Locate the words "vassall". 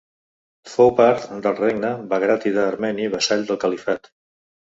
3.17-3.47